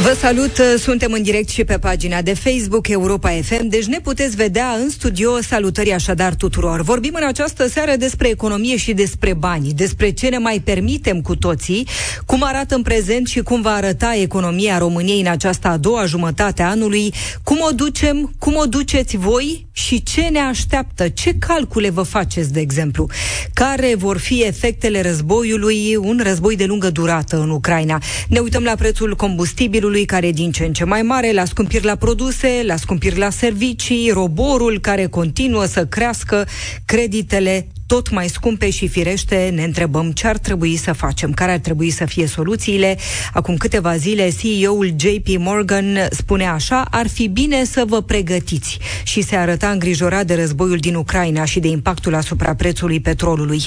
[0.00, 4.36] Vă salut, suntem în direct și pe pagina de Facebook Europa FM, deci ne puteți
[4.36, 5.40] vedea în studio.
[5.40, 6.82] Salutări așadar tuturor.
[6.82, 11.36] Vorbim în această seară despre economie și despre bani, despre ce ne mai permitem cu
[11.36, 11.86] toții,
[12.26, 16.62] cum arată în prezent și cum va arăta economia României în această a doua jumătate
[16.62, 21.90] a anului, cum o ducem, cum o duceți voi și ce ne așteaptă, ce calcule
[21.90, 23.08] vă faceți, de exemplu,
[23.54, 28.02] care vor fi efectele războiului, un război de lungă durată în Ucraina.
[28.28, 31.44] Ne uităm la prețul combustibilului, nivelului care e din ce în ce mai mare, la
[31.44, 36.46] scumpiri la produse, la scumpiri la servicii, roborul care continuă să crească,
[36.84, 41.58] creditele tot mai scumpe și firește ne întrebăm ce ar trebui să facem, care ar
[41.58, 42.98] trebui să fie soluțiile.
[43.32, 49.22] Acum câteva zile CEO-ul JP Morgan spune așa, ar fi bine să vă pregătiți și
[49.22, 53.62] se arăta îngrijorat de războiul din Ucraina și de impactul asupra prețului petrolului.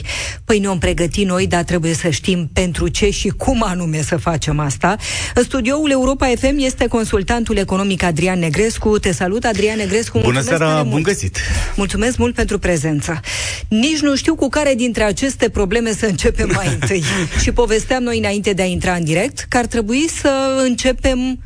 [0.46, 4.60] Păi ne-om pregăti noi, dar trebuie să știm pentru ce și cum anume să facem
[4.60, 4.96] asta.
[5.36, 9.00] În studioul Europa FM este consultantul economic Adrian Negrescu.
[9.00, 10.20] Te salut, Adrian Negrescu.
[10.20, 11.38] Bună seara, bun găsit!
[11.76, 13.20] Mulțumesc mult pentru prezență.
[13.68, 17.04] Nici nu știu cu care dintre aceste probleme să începem mai întâi.
[17.42, 21.40] și povesteam noi înainte de a intra în direct că ar trebui să începem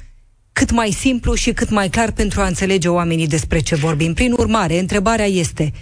[0.54, 4.14] cât mai simplu și cât mai clar pentru a înțelege oamenii despre ce vorbim.
[4.14, 5.74] Prin urmare, întrebarea este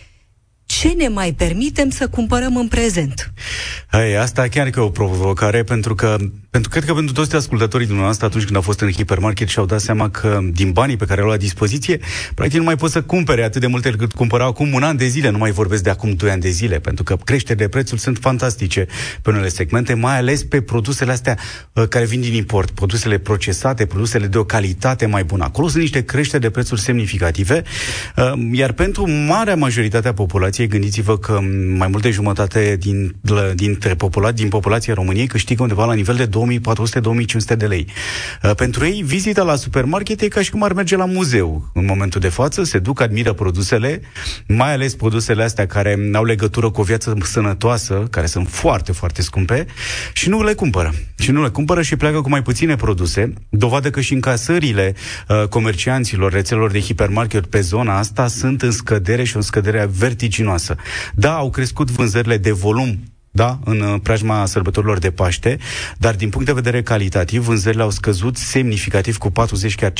[0.65, 3.33] ce ne mai permitem să cumpărăm în prezent?
[3.87, 6.17] Hai, asta chiar că e o provocare, pentru că
[6.57, 9.65] pentru, cred că pentru toți ascultătorii dumneavoastră, atunci când au fost în hipermarket și au
[9.65, 11.99] dat seama că din banii pe care au la dispoziție,
[12.35, 15.07] practic nu mai pot să cumpere atât de multe cât cumpărau acum un an de
[15.07, 18.01] zile, nu mai vorbesc de acum doi ani de zile, pentru că creșterile de prețuri
[18.01, 18.87] sunt fantastice
[19.21, 21.37] pe unele segmente, mai ales pe produsele astea
[21.73, 25.43] uh, care vin din import, produsele procesate, produsele de o calitate mai bună.
[25.43, 27.63] Acolo sunt niște creșteri de prețuri semnificative,
[28.15, 31.39] uh, iar pentru marea majoritate a populației, gândiți-vă că
[31.77, 33.15] mai mult de jumătate din,
[33.55, 36.25] dintre popula- din populația României câștigă undeva la nivel de
[37.53, 37.87] 2400-2500 de lei.
[38.43, 41.69] Uh, pentru ei, vizita la supermarket e ca și cum ar merge la muzeu.
[41.73, 44.01] În momentul de față se duc, admiră produsele,
[44.47, 49.21] mai ales produsele astea care au legătură cu o viață sănătoasă, care sunt foarte, foarte
[49.21, 49.65] scumpe,
[50.13, 50.93] și nu le cumpără.
[51.19, 53.33] Și nu le cumpără și pleacă cu mai puține produse.
[53.49, 54.95] Dovadă că și încasările
[55.27, 60.75] uh, comercianților, rețelor de hipermarket pe zona asta sunt în scădere și o scădere vertiginoasă.
[61.13, 62.99] Da, au crescut vânzările de volum
[63.37, 65.57] da, în uh, preajma sărbătorilor de Paște,
[65.97, 69.93] dar din punct de vedere calitativ, vânzările au scăzut semnificativ cu 40, chiar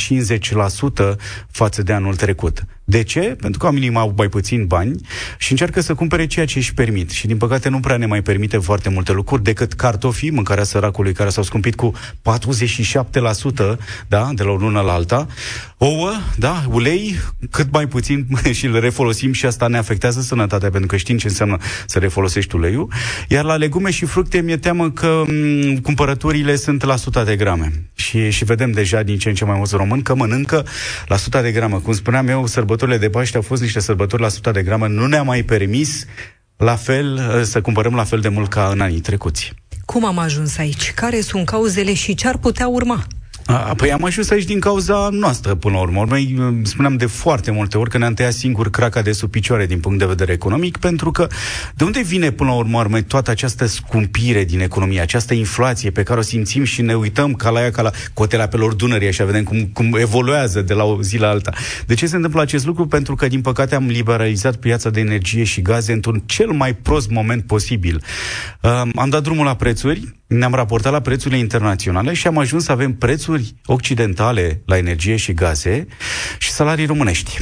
[1.12, 1.16] 50%
[1.50, 2.64] față de anul trecut.
[2.90, 3.20] De ce?
[3.20, 5.00] Pentru că oamenii au mai puțin bani
[5.38, 7.10] și încearcă să cumpere ceea ce își permit.
[7.10, 11.12] Și din păcate nu prea ne mai permite foarte multe lucruri decât cartofii, mâncarea săracului
[11.12, 13.76] care s-au scumpit cu 47%,
[14.08, 15.26] da, de la o lună la alta.
[15.78, 17.16] Ouă, da, ulei,
[17.50, 21.26] cât mai puțin și îl refolosim și asta ne afectează sănătatea, pentru că știm ce
[21.28, 21.56] înseamnă
[21.86, 22.92] să refolosești uleiul.
[23.28, 27.72] Iar la legume și fructe mi-e teamă că m- cumpărăturile sunt la 100 de grame.
[27.94, 30.66] Și, și vedem deja din ce în ce mai mulți români că mănâncă
[31.06, 31.74] la 100 de grame.
[31.76, 34.88] Cum spuneam eu, sărbători sărbătorile de Paște au fost niște sărbători la 100 de grame,
[34.88, 36.04] nu ne-a mai permis
[36.56, 39.52] la fel, să cumpărăm la fel de mult ca în anii trecuți.
[39.84, 40.92] Cum am ajuns aici?
[40.94, 43.06] Care sunt cauzele și ce ar putea urma?
[43.50, 46.04] A, păi am ajuns aici din cauza noastră, până la urmă.
[46.08, 49.66] Noi uh, spuneam de foarte multe ori că ne-am tăiat singur craca de sub picioare
[49.66, 51.26] din punct de vedere economic, pentru că
[51.74, 56.18] de unde vine până la urmă toată această scumpire din economie, această inflație pe care
[56.18, 59.44] o simțim și ne uităm ca la ea, ca la cotele apelor Dunării, așa vedem
[59.44, 61.52] cum, cum evoluează de la o zi la alta.
[61.86, 62.86] De ce se întâmplă acest lucru?
[62.86, 67.10] Pentru că, din păcate, am liberalizat piața de energie și gaze într-un cel mai prost
[67.10, 68.02] moment posibil.
[68.62, 72.72] Uh, am dat drumul la prețuri, ne-am raportat la prețurile internaționale și am ajuns să
[72.72, 75.86] avem prețuri occidentale la energie și gaze
[76.38, 77.38] și salarii românești.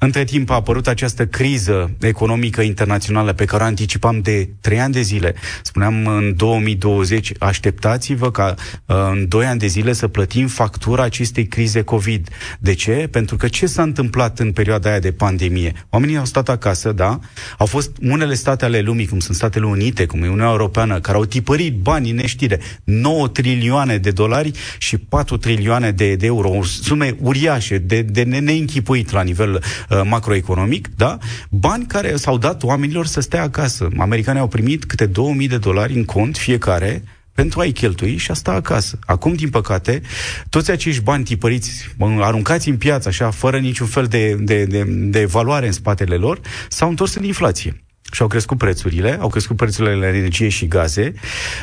[0.00, 4.92] Între timp a apărut această criză economică internațională pe care o anticipam de trei ani
[4.92, 5.34] de zile.
[5.62, 8.54] Spuneam în 2020, așteptați-vă ca
[8.86, 12.28] uh, în doi ani de zile să plătim factura acestei crize COVID.
[12.58, 13.08] De ce?
[13.10, 15.72] Pentru că ce s-a întâmplat în perioada aia de pandemie?
[15.90, 17.18] Oamenii au stat acasă, da?
[17.58, 21.16] Au fost unele state ale lumii, cum sunt Statele Unite, cum e Uniunea Europeană, care
[21.16, 27.16] au tipărit banii neștire, 9 trilioane de dolari și 4 trilioane de, de euro, sume
[27.20, 31.18] uriașe, de, de neînchipuit la nivel Uh, macroeconomic, da?
[31.50, 33.88] Bani care s-au dat oamenilor să stea acasă.
[33.98, 37.02] Americanii au primit câte 2000 de dolari în cont fiecare
[37.38, 38.98] pentru a-i cheltui și a sta acasă.
[39.06, 40.00] Acum, din păcate,
[40.48, 45.24] toți acești bani tipăriți, aruncați în piață, așa, fără niciun fel de, de, de, de
[45.24, 47.82] valoare în spatele lor, s-au întors în inflație
[48.12, 51.12] și au crescut prețurile, au crescut prețurile la energie și gaze.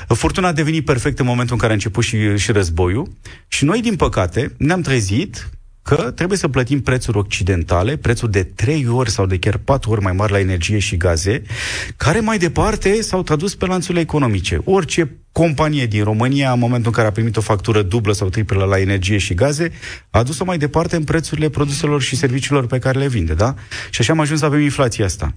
[0.07, 3.11] Furtuna a devenit perfect în momentul în care a început și, și războiul
[3.47, 5.49] și noi, din păcate, ne-am trezit
[5.85, 10.01] că trebuie să plătim prețuri occidentale, prețuri de trei ori sau de chiar patru ori
[10.01, 11.41] mai mari la energie și gaze,
[11.97, 14.61] care mai departe s-au tradus pe lanțurile economice.
[14.63, 18.63] Orice companie din România, în momentul în care a primit o factură dublă sau triplă
[18.63, 19.71] la energie și gaze,
[20.09, 23.53] a dus-o mai departe în prețurile produselor și serviciilor pe care le vinde, da?
[23.89, 25.35] Și așa am ajuns să avem inflația asta.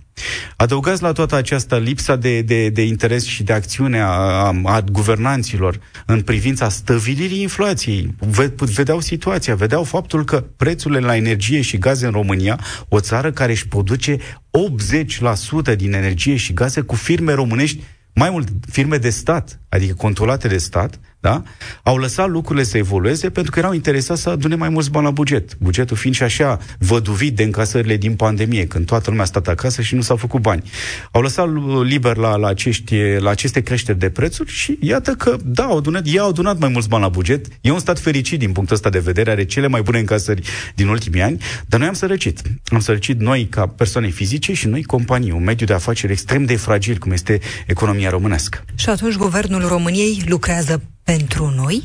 [0.57, 4.81] Adăugați la toată această lipsa de, de, de interes și de acțiune a, a, a
[4.81, 8.15] guvernanților în privința stăvilirii inflației.
[8.57, 13.53] Vedeau situația, vedeau faptul că prețurile la energie și gaze în România, o țară care
[13.53, 17.83] își produce 80% din energie și gaze cu firme românești
[18.19, 21.43] mai mult firme de stat, adică controlate de stat, da?
[21.83, 25.11] au lăsat lucrurile să evolueze pentru că erau interesați să adune mai mulți bani la
[25.11, 25.57] buget.
[25.59, 29.83] Bugetul fiind și așa văduvit de încasările din pandemie, când toată lumea a stat acasă
[29.83, 30.63] și nu s-au făcut bani.
[31.11, 31.49] Au lăsat
[31.85, 36.07] liber la, la, acești, la aceste creșteri de prețuri și iată că, da, au adunat,
[36.07, 37.47] ei au adunat mai mulți bani la buget.
[37.61, 40.43] E un stat fericit din punctul ăsta de vedere, are cele mai bune încasări
[40.75, 42.43] din ultimii ani, dar noi am sărăcit.
[42.65, 46.57] Am sărăcit noi ca persoane fizice și noi companii, un mediu de afaceri extrem de
[46.57, 48.65] fragil, cum este economia românească.
[48.75, 51.85] Și atunci guvernul României lucrează pentru noi?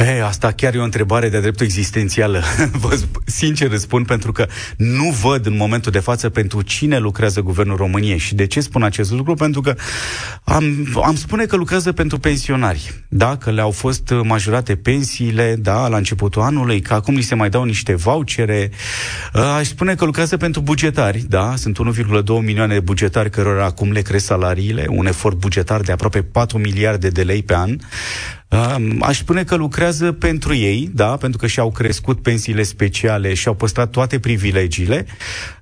[0.00, 2.42] E, asta chiar e o întrebare de dreptul existențială.
[2.80, 7.76] Vă sincer răspund pentru că nu văd în momentul de față pentru cine lucrează Guvernul
[7.76, 8.18] României.
[8.18, 9.34] Și de ce spun acest lucru?
[9.34, 9.74] Pentru că
[10.44, 10.64] am,
[11.04, 13.04] am spune că lucrează pentru pensionari.
[13.08, 17.48] Da, că le-au fost majorate pensiile, da, la începutul anului, că acum li se mai
[17.48, 18.70] dau niște vouchere.
[19.58, 24.00] Aș spune că lucrează pentru bugetari, da, sunt 1,2 milioane de bugetari cărora acum le
[24.00, 27.76] cresc salariile, un efort bugetar de aproape 4 miliarde de lei pe an.
[29.00, 33.90] Aș spune că lucrează pentru ei, da, pentru că și-au crescut pensiile speciale și-au păstrat
[33.90, 35.06] toate privilegiile,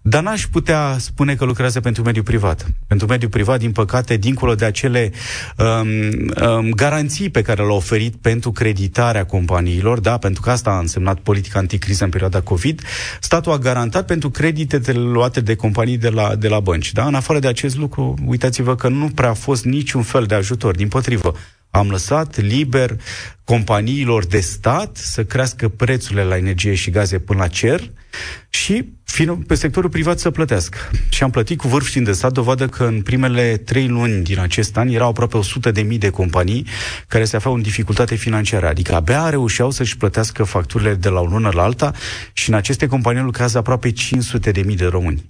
[0.03, 2.67] dar n-aș putea spune că lucrează pentru mediul privat.
[2.87, 5.13] Pentru mediul privat, din păcate, dincolo de acele
[5.57, 5.89] um,
[6.49, 11.19] um, garanții pe care le-au oferit pentru creditarea companiilor, da, pentru că asta a însemnat
[11.19, 12.83] politica anticriză în perioada COVID,
[13.21, 16.93] statul a garantat pentru creditele luate de companii de la, de la bănci.
[16.93, 17.07] Da?
[17.07, 20.75] În afară de acest lucru, uitați-vă că nu prea a fost niciun fel de ajutor,
[20.75, 21.35] din potrivă
[21.71, 22.97] am lăsat liber
[23.45, 27.91] companiilor de stat să crească prețurile la energie și gaze până la cer
[28.49, 28.85] și
[29.47, 30.79] pe sectorul privat să plătească.
[31.09, 34.39] Și am plătit cu vârf și de stat dovadă că în primele trei luni din
[34.39, 36.67] acest an erau aproape 100 de mii de companii
[37.09, 41.27] care se aflau în dificultate financiară, adică abia reușeau să-și plătească facturile de la o
[41.27, 41.93] lună la alta
[42.33, 45.25] și în aceste companii lucrează aproape 500 de mii de români.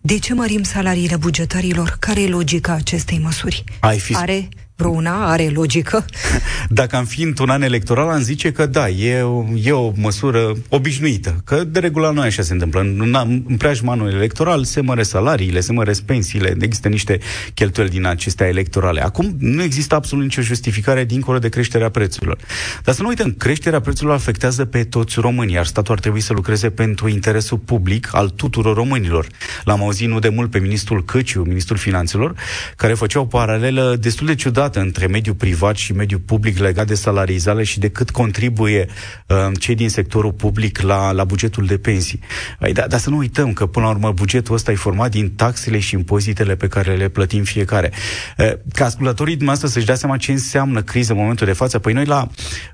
[0.00, 1.96] De ce mărim salariile bugetarilor?
[2.00, 3.64] Care e logica acestei măsuri?
[3.80, 4.14] Ai fi...
[4.14, 6.04] Are vreuna are logică?
[6.68, 9.24] Dacă am fi într-un an electoral, am zice că da, e,
[9.62, 11.40] e o măsură obișnuită.
[11.44, 12.80] Că de regulă nu așa se întâmplă.
[12.80, 13.14] În,
[13.48, 17.18] în preajma anului electoral se măresc salariile, se măresc pensiile, există niște
[17.54, 19.02] cheltuieli din acestea electorale.
[19.02, 22.38] Acum nu există absolut nicio justificare dincolo de creșterea prețurilor.
[22.84, 26.32] Dar să nu uităm, creșterea prețurilor afectează pe toți românii, iar statul ar trebui să
[26.32, 29.26] lucreze pentru interesul public al tuturor românilor.
[29.64, 32.34] L-am auzit nu de mult pe ministrul Căciu, ministrul finanțelor,
[32.76, 36.86] care făcea o paralelă destul de ciudată legată între mediul privat și mediul public legat
[36.86, 38.86] de salarizare și de cât contribuie
[39.26, 42.20] uh, cei din sectorul public la, la bugetul de pensii.
[42.72, 45.78] Dar da, să nu uităm că, până la urmă, bugetul ăsta e format din taxele
[45.78, 47.92] și impozitele pe care le plătim fiecare.
[48.38, 51.92] Uh, ca ascultătorii dumneavoastră să-și dea seama ce înseamnă criză în momentul de față, păi
[51.92, 52.28] noi la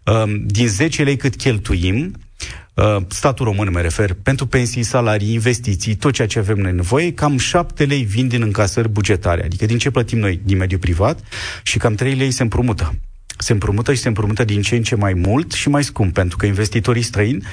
[0.04, 2.61] uh, din 10 lei cât cheltuim, Uh,
[3.08, 7.38] statul român mă refer, pentru pensii, salarii, investiții, tot ceea ce avem noi nevoie, cam
[7.38, 10.40] 7 lei vin din încasări bugetare, adică din ce plătim noi?
[10.44, 11.20] Din mediul privat.
[11.62, 12.94] Și cam 3 lei se împrumută
[13.42, 16.36] se împrumută și se împrumută din ce în ce mai mult și mai scump, pentru
[16.36, 17.44] că investitorii străini,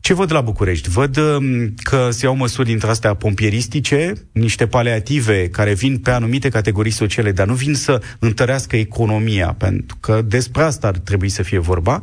[0.00, 0.88] ce văd la București?
[0.88, 6.48] Văd um, că se iau măsuri dintre astea pompieristice, niște paliative care vin pe anumite
[6.48, 11.42] categorii sociale, dar nu vin să întărească economia, pentru că despre asta ar trebui să
[11.42, 12.00] fie vorba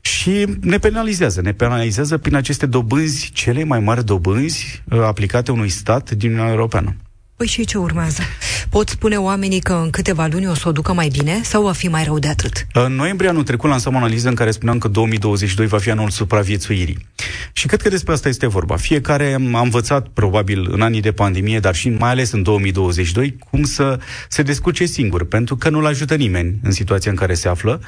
[0.00, 1.40] și ne penalizează.
[1.40, 6.52] Ne penalizează prin aceste dobânzi, cele mai mari dobânzi uh, aplicate unui stat din Uniunea
[6.52, 6.96] Europeană.
[7.36, 8.22] Păi și ce urmează?
[8.70, 11.72] Pot spune oamenii că în câteva luni o să o ducă mai bine sau va
[11.72, 12.66] fi mai rău de atât?
[12.72, 16.10] În noiembrie anul trecut lansam o analiză în care spuneam că 2022 va fi anul
[16.10, 17.06] supraviețuirii.
[17.52, 18.76] Și cred că despre asta este vorba.
[18.76, 23.64] Fiecare a învățat, probabil, în anii de pandemie, dar și mai ales în 2022, cum
[23.64, 27.80] să se descurce singur, pentru că nu-l ajută nimeni în situația în care se află.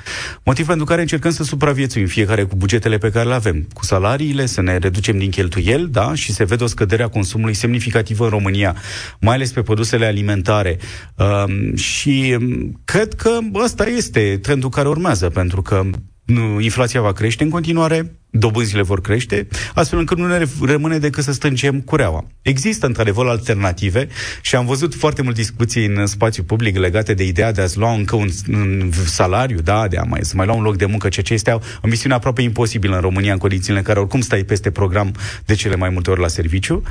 [0.43, 4.47] Motiv pentru care încercăm să supraviețuim fiecare cu bugetele pe care le avem, cu salariile,
[4.47, 8.31] să ne reducem din cheltuieli, da, și se vede o scădere a consumului semnificativă în
[8.31, 8.77] România,
[9.21, 10.79] mai ales pe produsele alimentare.
[11.15, 15.83] Um, și um, cred că ăsta este trendul care urmează, pentru că
[16.25, 21.25] nu, inflația va crește în continuare, dobânzile vor crește, astfel încât nu ne rămâne decât
[21.25, 22.27] să strângem cureaua.
[22.43, 24.09] Există, într-adevăr, alternative
[24.43, 27.93] și am văzut foarte mult discuții în spațiu public legate de ideea de a-ți lua
[27.93, 31.09] încă un, un salariu, da, de a mai, să mai lua un loc de muncă,
[31.09, 31.51] ceea ce este
[31.83, 35.55] o misiune aproape imposibilă în România, în condițiile în care oricum stai peste program de
[35.55, 36.83] cele mai multe ori la serviciu,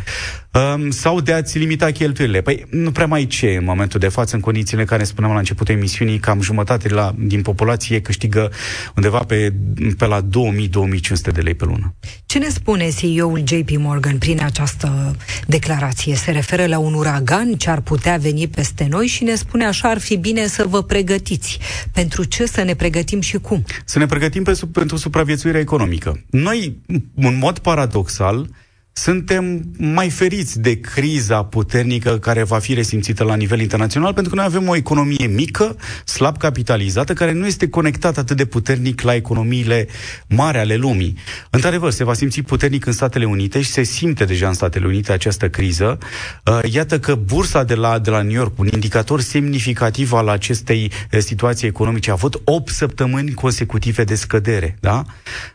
[0.75, 2.41] um, sau de a-ți limita cheltuielile.
[2.41, 5.39] Păi nu prea mai ce în momentul de față, în condițiile în care spuneam la
[5.39, 8.51] începutul emisiunii, cam jumătate la, din populație câștigă
[8.95, 9.53] undeva pe,
[9.97, 11.93] pe la 2000-2500 de lei pe lună.
[12.25, 15.15] Ce ne spune CEO-ul JP Morgan prin această
[15.47, 16.15] declarație?
[16.15, 19.89] Se referă la un uragan ce ar putea veni peste noi și ne spune așa
[19.89, 21.59] ar fi bine să vă pregătiți.
[21.91, 23.63] Pentru ce să ne pregătim și cum?
[23.85, 26.23] Să ne pregătim pe, pentru supraviețuirea economică.
[26.29, 26.77] Noi,
[27.15, 28.49] în mod paradoxal,
[28.97, 34.37] suntem mai feriți de criza puternică care va fi resimțită la nivel internațional, pentru că
[34.37, 35.75] noi avem o economie mică,
[36.05, 39.87] slab capitalizată, care nu este conectată atât de puternic la economiile
[40.27, 41.17] mari ale lumii.
[41.49, 45.11] Într-adevăr, se va simți puternic în Statele Unite și se simte deja în Statele Unite
[45.11, 45.97] această criză.
[46.45, 50.91] Uh, iată că bursa de la, de la New York, un indicator semnificativ al acestei
[51.11, 54.77] uh, situații economice, a avut 8 săptămâni consecutive de scădere.
[54.79, 55.03] Da?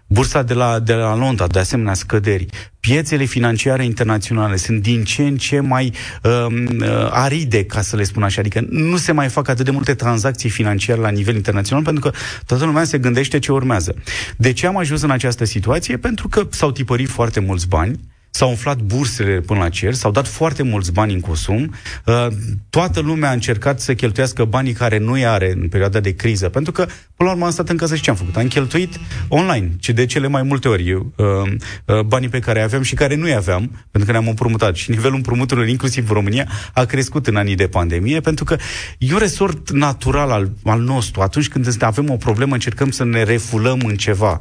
[0.06, 2.46] Bursa de la, de la Londra, de asemenea, scăderi.
[2.88, 8.02] Piețele financiare internaționale sunt din ce în ce mai um, uh, aride, ca să le
[8.02, 8.40] spun așa.
[8.40, 12.16] Adică nu se mai fac atât de multe tranzacții financiare la nivel internațional, pentru că
[12.46, 13.94] toată lumea se gândește ce urmează.
[14.36, 15.96] De ce am ajuns în această situație?
[15.96, 17.98] Pentru că s-au tipărit foarte mulți bani,
[18.34, 21.74] s-au umflat bursele până la cer, s-au dat foarte mulți bani în consum,
[22.06, 22.26] uh,
[22.70, 26.48] toată lumea a încercat să cheltuiască banii care nu i are în perioada de criză,
[26.48, 26.82] pentru că,
[27.16, 28.36] până la urmă, am stat în casă și ce am făcut?
[28.36, 32.82] Am cheltuit online, ce de cele mai multe ori uh, uh, banii pe care aveam
[32.82, 34.76] și care nu-i aveam, pentru că ne-am împrumutat.
[34.76, 38.56] Și nivelul împrumuturilor, inclusiv în România, a crescut în anii de pandemie, pentru că
[38.98, 41.20] e un resort natural al, al nostru.
[41.20, 44.38] Atunci când avem o problemă, încercăm să ne refulăm în ceva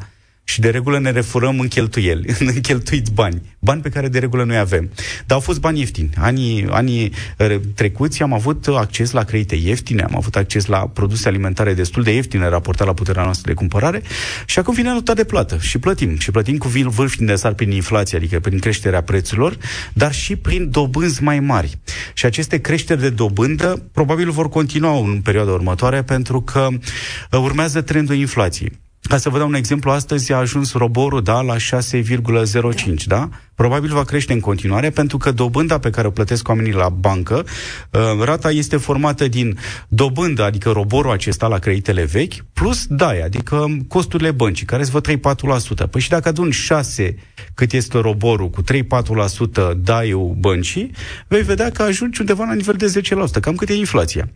[0.52, 4.44] și de regulă ne refurăm în cheltuieli, în cheltuiți bani, bani pe care de regulă
[4.44, 4.90] noi avem.
[5.26, 6.10] Dar au fost bani ieftini.
[6.18, 11.28] Anii, anii uh, trecuți am avut acces la credite ieftine, am avut acces la produse
[11.28, 14.02] alimentare destul de ieftine raportat la puterea noastră de cumpărare
[14.46, 16.18] și acum vine nota de plată și plătim.
[16.18, 19.58] Și plătim cu vârf indesar prin inflație, adică prin creșterea prețurilor,
[19.94, 21.80] dar și prin dobânzi mai mari.
[22.14, 27.82] Și aceste creșteri de dobândă probabil vor continua în perioada următoare pentru că uh, urmează
[27.82, 28.72] trendul inflației.
[29.02, 33.30] Ca să vă dau un exemplu, astăzi a ajuns roborul da, la 6,05, da?
[33.56, 37.46] Probabil va crește în continuare pentru că dobânda pe care o plătesc oamenii la bancă,
[37.92, 43.66] uh, rata este formată din dobândă, adică roborul acesta la creditele vechi, plus DAI, adică
[43.88, 45.88] costurile băncii, care îți vă 3-4%.
[45.88, 47.16] Păi și dacă adun 6
[47.54, 50.92] cât este roborul cu 3-4% DAI-ul băncii,
[51.28, 53.02] vei vedea că ajungi undeva la nivel de
[53.38, 54.30] 10%, cam cât e inflația.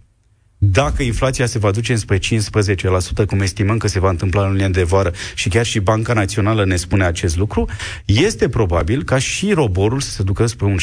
[0.57, 2.21] Dacă inflația se va duce înspre 15%,
[3.27, 6.65] cum estimăm că se va întâmpla în lunia de vară și chiar și Banca Națională
[6.65, 7.69] ne spune acest lucru,
[8.05, 10.77] este probabil ca și roborul să se ducă spre un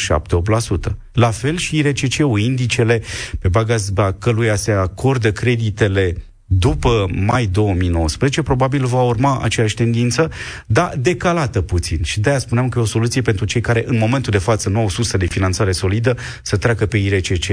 [0.89, 0.91] 7-8%.
[1.13, 3.01] La fel și IRCC-ul, indicele
[3.39, 6.15] pe baza căluia se acordă creditele
[6.45, 10.31] după mai 2019, probabil va urma aceeași tendință,
[10.65, 12.03] dar decalată puțin.
[12.03, 14.79] Și de-aia spuneam că e o soluție pentru cei care în momentul de față nu
[14.79, 17.47] au sursă de finanțare solidă să treacă pe IRCC,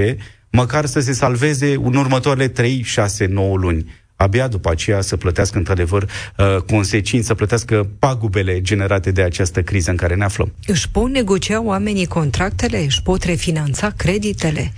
[0.51, 3.85] măcar să se salveze în următoarele 3, 6, 9 luni
[4.21, 9.89] abia după aceea să plătească într-adevăr uh, consecințe, să plătească pagubele generate de această criză
[9.89, 10.53] în care ne aflăm.
[10.65, 12.83] Își pot negocia oamenii contractele?
[12.83, 14.73] Își pot refinanța creditele?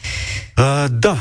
[0.57, 1.17] Uh, da,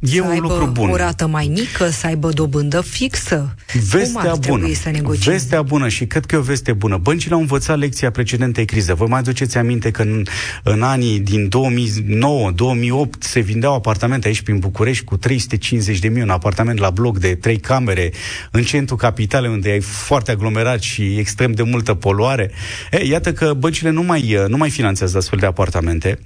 [0.00, 0.90] E să un aibă lucru bun.
[0.90, 3.54] o rată mai mică, să aibă dobândă fixă.
[3.90, 4.72] Vestea Cum ar bună.
[4.72, 5.32] să negociem?
[5.32, 6.96] Vestea bună și cred că e o veste bună.
[6.96, 8.94] Băncile au învățat lecția precedentei crize.
[8.94, 10.22] Vă mai aduceți aminte că în,
[10.62, 16.30] în anii din 2009-2008 se vindeau apartamente aici prin București cu 350 de mii un
[16.30, 18.12] apartament la bloc de trei camere
[18.50, 22.50] în centru capitalei unde ai foarte aglomerat și extrem de multă poluare.
[22.90, 26.18] E, iată că băncile nu mai, nu mai finanțează astfel de apartamente.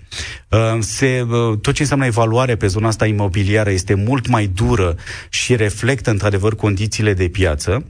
[0.48, 4.46] Uh, se, uh, tot ce înseamnă evaluare pe zona asta imobiliară imobiliară este mult mai
[4.46, 4.96] dură
[5.28, 7.84] și reflectă într-adevăr condițiile de piață.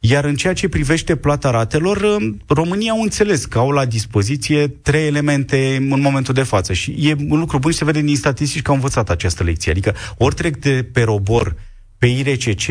[0.00, 4.68] Iar în ceea ce privește plata ratelor, um, România au înțeles că au la dispoziție
[4.68, 6.72] trei elemente în momentul de față.
[6.72, 9.70] Și e un lucru bun și se vede din statistici că au învățat această lecție.
[9.70, 11.54] Adică ori trec de pe robor,
[11.98, 12.66] pe IRCC,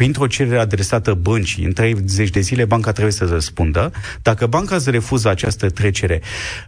[0.00, 3.92] printr-o cerere adresată băncii, în 30 de zile banca trebuie să răspundă.
[4.22, 6.20] Dacă banca îți refuză această trecere,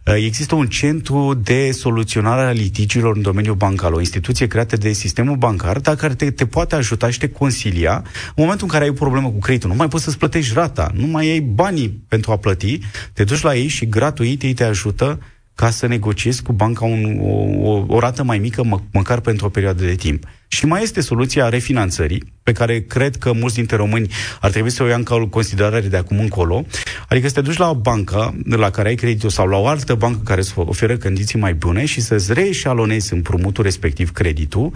[0.06, 4.92] uh, există un centru de soluționare a litigiilor în domeniul bancar, o instituție creată de
[4.92, 8.84] sistemul bancar, dar care te, te poate ajuta și te consilia în momentul în care
[8.84, 9.70] ai o problemă cu creditul.
[9.70, 12.78] Nu mai poți să-ți plătești rata, nu mai ai banii pentru a plăti,
[13.12, 15.18] te duci la ei și gratuit ei te ajută
[15.54, 19.46] ca să negociezi cu banca un, o, o, o rată mai mică, mă, măcar pentru
[19.46, 20.24] o perioadă de timp.
[20.52, 24.82] Și mai este soluția refinanțării, pe care cred că mulți dintre români ar trebui să
[24.82, 26.64] o ia în considerare de acum încolo.
[27.08, 29.94] Adică să te duci la o bancă la care ai creditul sau la o altă
[29.94, 34.72] bancă care îți oferă condiții mai bune și să-ți reeșalonezi împrumutul respectiv creditul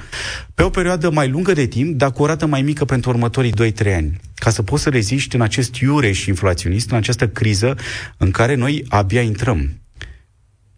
[0.54, 3.72] pe o perioadă mai lungă de timp, dar cu o rată mai mică pentru următorii
[3.84, 4.20] 2-3 ani.
[4.34, 7.76] Ca să poți să reziști în acest iureș inflaționist, în această criză
[8.16, 9.70] în care noi abia intrăm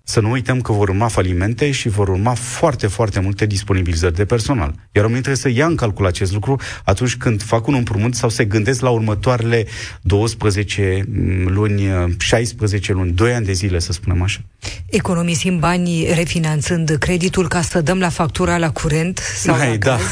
[0.09, 4.25] să nu uităm că vor urma falimente și vor urma foarte, foarte multe disponibilizări de
[4.25, 4.75] personal.
[4.93, 8.29] Iar oamenii trebuie să ia în calcul acest lucru atunci când fac un împrumut sau
[8.29, 9.67] se gândesc la următoarele
[10.01, 11.05] 12
[11.45, 11.83] luni,
[12.19, 14.41] 16 luni, 2 ani de zile, să spunem așa.
[14.87, 19.91] Economisim bani refinanțând creditul ca să dăm la factura la curent sau Hai, la da.
[19.91, 20.03] gaz.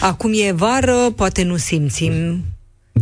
[0.00, 2.44] Acum e vară, poate nu simțim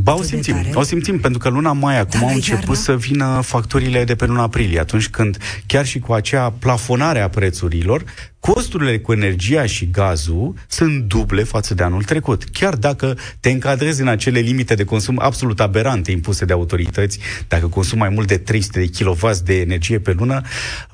[0.02, 2.74] Ba, o simțim, o simțim, pentru că luna mai acum da, au început iarnă?
[2.74, 5.36] să vină facturile de pe luna aprilie, atunci când,
[5.66, 8.04] chiar și cu acea plafonare a prețurilor,
[8.40, 12.44] costurile cu energia și gazul sunt duble față de anul trecut.
[12.44, 17.66] Chiar dacă te încadrezi în acele limite de consum absolut aberante impuse de autorități, dacă
[17.66, 20.40] consumi mai mult de 300 de kW de energie pe lună,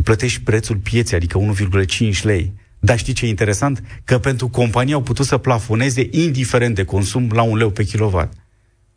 [0.05, 1.39] plătești prețul pieței, adică
[2.09, 2.53] 1,5 lei.
[2.79, 3.83] Dar știi ce e interesant?
[4.05, 8.42] Că pentru companii au putut să plafoneze indiferent de consum la un leu pe kilowatt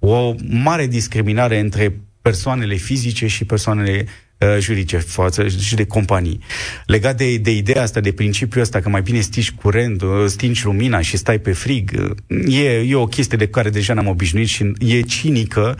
[0.08, 4.25] o mare discriminare între persoanele fizice și persoanele uh,
[4.60, 6.40] juridice față și de companii.
[6.86, 10.66] Legat de, de ideea asta, de principiul ăsta, că mai bine stingi curent, uh, stingi
[10.66, 11.92] lumina și stai pe frig,
[12.28, 15.78] uh, e, e o chestie de care deja ne-am obișnuit și e cinică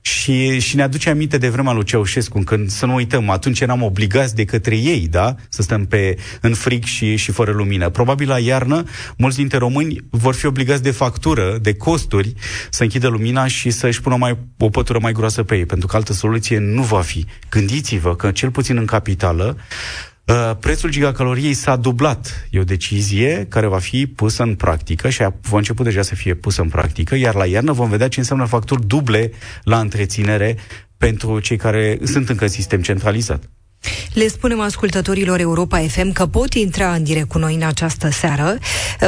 [0.00, 3.82] și, și ne aduce aminte de vremea lui Ceaușescu, când, să nu uităm, atunci eram
[3.82, 7.88] obligați de către ei, da, să stăm pe, în frig și, și fără lumină.
[7.90, 8.84] Probabil la iarnă,
[9.16, 12.34] mulți dintre români vor fi obligați de factură, de costuri,
[12.70, 15.96] să închidă lumina și să-și pună mai, o pătură mai groasă pe ei, pentru că
[15.96, 17.26] altă soluție nu va fi.
[17.50, 19.56] Gândiți-vă că, cel puțin în capitală,
[20.28, 22.48] Uh, prețul gigacaloriei s-a dublat.
[22.50, 26.14] E o decizie care va fi pusă în practică și a, va început deja să
[26.14, 29.30] fie pusă în practică, iar la iarnă vom vedea ce înseamnă facturi duble
[29.62, 30.56] la întreținere
[30.96, 33.42] pentru cei care sunt încă în sistem centralizat.
[34.12, 38.58] Le spunem ascultătorilor Europa FM că pot intra în direct cu noi în această seară.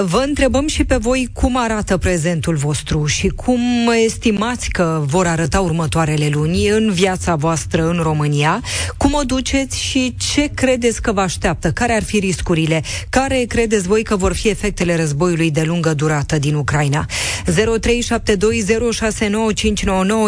[0.05, 3.61] Vă întrebăm și pe voi cum arată prezentul vostru și cum
[4.05, 8.63] estimați că vor arăta următoarele luni în viața voastră în România,
[8.97, 13.87] cum o duceți și ce credeți că vă așteaptă, care ar fi riscurile, care credeți
[13.87, 17.07] voi că vor fi efectele războiului de lungă durată din Ucraina.
[17.47, 17.53] 0372069599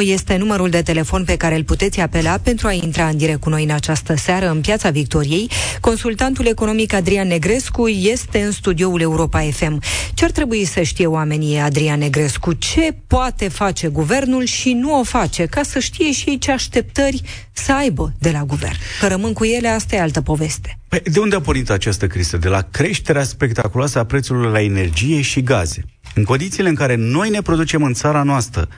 [0.04, 3.48] este numărul de telefon pe care îl puteți apela pentru a intra în direct cu
[3.48, 9.00] noi în această seară seară în Piața Victoriei, consultantul economic Adrian Negrescu este în studioul
[9.00, 9.82] Europa FM.
[10.14, 12.52] Ce ar trebui să știe oamenii, Adrian Negrescu?
[12.52, 17.22] Ce poate face guvernul și nu o face, ca să știe și ei ce așteptări
[17.52, 18.76] să aibă de la guvern?
[19.00, 20.78] Că rămân cu ele, asta e altă poveste.
[20.88, 22.36] Păi, de unde a pornit această criză?
[22.36, 25.84] De la creșterea spectaculoasă a prețurilor la energie și gaze.
[26.14, 28.68] În condițiile în care noi ne producem în țara noastră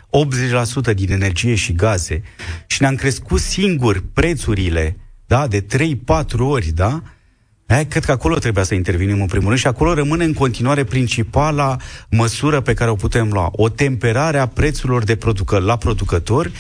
[0.91, 2.23] 80% din energie și gaze
[2.67, 5.67] și ne-am crescut singuri prețurile da, de 3-4
[6.39, 7.03] ori, da,
[7.67, 10.85] Aia, cred că acolo trebuia să intervenim în primul rând și acolo rămâne în continuare
[10.85, 11.77] principala
[12.11, 13.49] măsură pe care o putem lua.
[13.53, 16.53] O temperare a prețurilor de producă, la producători,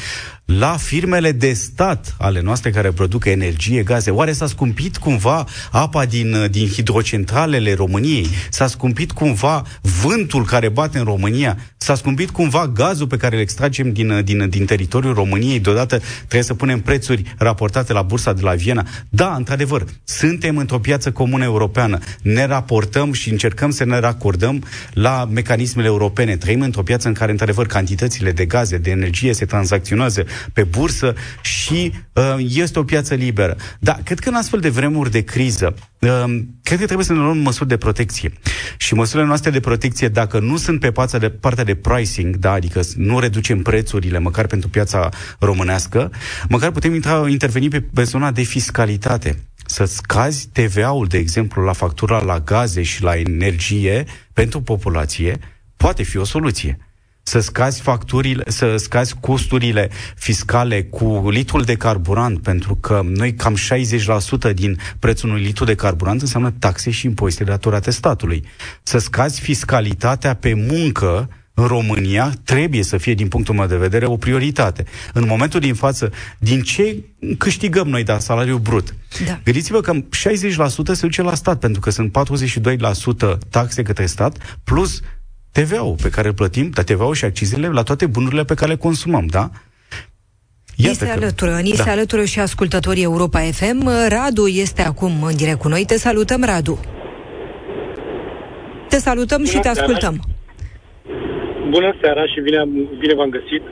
[0.44, 4.11] la firmele de stat ale noastre care produc energie, gaze.
[4.11, 8.28] Oare s-a scumpit cumva apa din, din hidrocentralele României?
[8.50, 9.62] S-a scumpit cumva
[10.02, 11.59] vântul care bate în România?
[11.76, 15.61] S-a scumpit cumva gazul pe care îl extragem din, din, din teritoriul României?
[15.61, 18.87] Deodată trebuie să punem prețuri raportate la bursa de la Viena?
[19.09, 21.98] Da, într-adevăr, suntem într-o piață comună europeană.
[22.22, 26.37] Ne raportăm și încercăm să ne racordăm la mecanismele europene.
[26.37, 31.14] Trăim într-o piață în care, într-adevăr, cantitățile de gaze, de energie se tranzacționează pe bursă
[31.42, 33.57] și uh, este o piață liberă.
[33.79, 36.25] Dar cred că în astfel de vremuri de criză, uh,
[36.62, 38.33] cred că trebuie să ne luăm măsuri de protecție.
[38.77, 42.53] Și măsurile noastre de protecție, dacă nu sunt pe partea de, partea de pricing, da,
[42.53, 46.11] adică nu reducem prețurile, măcar pentru piața românească,
[46.49, 51.73] măcar putem intra, interveni pe, pe zona de fiscalitate să scazi TVA-ul, de exemplu, la
[51.73, 55.38] factura la gaze și la energie pentru populație,
[55.77, 56.79] poate fi o soluție
[57.27, 63.57] să scazi facturile, să scazi costurile fiscale cu litrul de carburant, pentru că noi cam
[64.51, 68.45] 60% din prețul unui litru de carburant înseamnă taxe și impozite datorate statului.
[68.83, 74.07] Să scazi fiscalitatea pe muncă în România trebuie să fie, din punctul meu de vedere,
[74.07, 74.85] o prioritate.
[75.13, 77.05] În momentul din față, din ce
[77.39, 78.95] câștigăm noi, da, salariul brut?
[79.27, 79.41] Da.
[79.45, 80.03] Gândiți-vă că 60%
[80.93, 82.17] se duce la stat, pentru că sunt
[83.37, 85.01] 42% taxe către stat, plus
[85.59, 88.77] TVA-ul pe care îl plătim, dar TVA-ul și accizele la toate bunurile pe care le
[88.77, 89.45] consumăm, da?
[90.77, 91.12] Iată ni se că...
[91.12, 91.83] alătură, ni da.
[91.83, 93.81] se alătură și ascultătorii Europa FM.
[94.09, 95.85] Radu este acum în direct cu noi.
[95.85, 96.81] Te salutăm, Radu.
[98.88, 100.14] Te salutăm Bună și te ascultăm.
[101.69, 102.61] Bună seara și bine,
[102.99, 103.62] bine v-am găsit.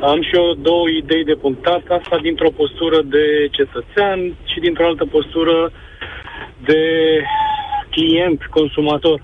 [0.00, 4.18] Am și eu două idei de punctat, asta dintr-o postură de cetățean
[4.50, 5.72] și dintr-o altă postură
[6.64, 6.82] de
[7.90, 9.22] client, consumator.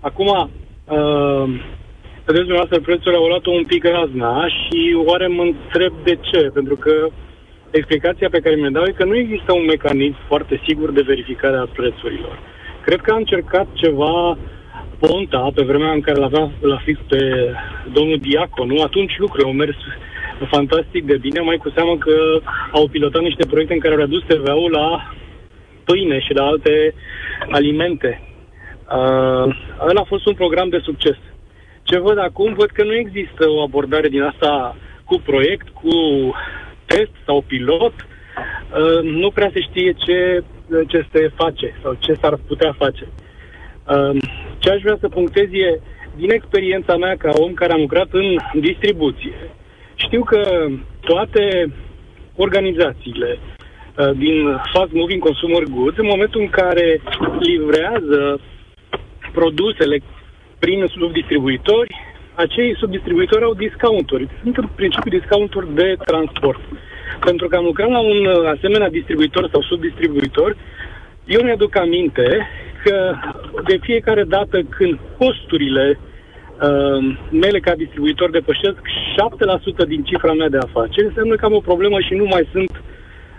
[0.00, 0.50] Acum,
[0.88, 1.44] uh,
[2.24, 6.50] vedeți dumneavoastră, prețurile au luat un pic razna și oare mă întreb de ce?
[6.54, 7.08] Pentru că
[7.70, 11.56] explicația pe care mi-o dau e că nu există un mecanism foarte sigur de verificare
[11.56, 12.38] a prețurilor.
[12.84, 14.38] Cred că a încercat ceva
[14.98, 17.52] Ponta, pe vremea în care l-avea la fix pe
[17.92, 19.76] domnul Diaconu, atunci lucrurile au mers
[20.50, 22.40] fantastic de bine, mai cu seamă că
[22.72, 25.12] au pilotat niște proiecte în care au redus TVA-ul la
[25.84, 26.94] pâine și la alte
[27.50, 28.27] alimente.
[28.96, 29.56] Uh,
[29.88, 31.16] ăla a fost un program de succes.
[31.82, 35.92] Ce văd acum, văd că nu există o abordare din asta cu proiect, cu
[36.86, 37.92] test sau pilot.
[37.92, 40.44] Uh, nu prea se știe ce,
[40.86, 43.08] ce se face sau ce s-ar putea face.
[43.88, 44.16] Uh,
[44.58, 45.80] ce aș vrea să punctez e,
[46.16, 49.50] din experiența mea ca om care am lucrat în distribuție,
[49.94, 50.66] știu că
[51.00, 51.72] toate
[52.36, 57.00] organizațiile uh, din fast moving consumer goods, în momentul în care
[57.38, 58.40] livrează
[59.38, 59.96] produsele
[60.58, 61.92] prin subdistribuitori,
[62.34, 64.28] acei subdistribuitori au discounturi.
[64.42, 66.60] Sunt în principiu discounturi de transport.
[67.28, 68.20] Pentru că am lucrat la un
[68.56, 70.56] asemenea distribuitor sau subdistribuitor,
[71.24, 72.26] eu mi-aduc aminte
[72.84, 73.14] că
[73.66, 78.80] de fiecare dată când costurile uh, mele ca distribuitor depășesc
[79.84, 82.82] 7% din cifra mea de afaceri, înseamnă că am o problemă și nu mai sunt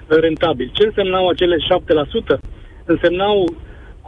[0.07, 0.69] rentabil.
[0.73, 1.55] Ce însemnau acele
[2.35, 2.39] 7%?
[2.85, 3.35] Însemnau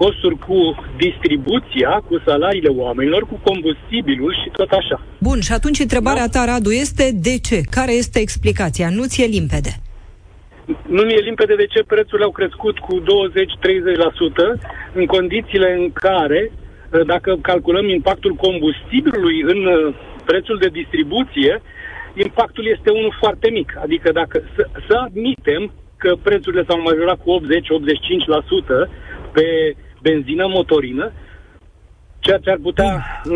[0.03, 0.57] costuri cu
[1.05, 4.97] distribuția, cu salariile oamenilor, cu combustibilul și tot așa.
[5.27, 6.33] Bun, și atunci întrebarea da?
[6.33, 7.57] ta, Radu, este de ce?
[7.77, 8.87] Care este explicația?
[8.97, 9.73] Nu ți-e limpede.
[10.95, 13.03] Nu mi-e limpede de ce prețurile au crescut cu 20-30%
[14.93, 16.51] în condițiile în care,
[17.05, 19.93] dacă calculăm impactul combustibilului în uh,
[20.25, 21.61] prețul de distribuție,
[22.25, 23.69] impactul este unul foarte mic.
[23.85, 27.41] Adică dacă să, să admitem că prețurile s-au majorat cu 80-85%
[29.35, 31.11] pe benzină motorină,
[32.19, 32.93] ceea ce ar putea
[33.25, 33.33] uh,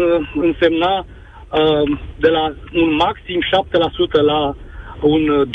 [0.48, 3.40] însemna uh, de la un maxim
[4.20, 4.56] 7% la
[5.02, 5.48] un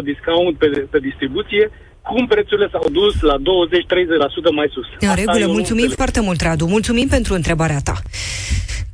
[0.00, 1.70] 12-13% discount pe, pe distribuție,
[2.02, 3.40] cum prețurile s-au dus la 20-30%
[4.54, 4.86] mai sus.
[5.00, 6.66] În regulă, mulțumim foarte mult, Radu.
[6.66, 7.96] Mulțumim pentru întrebarea ta.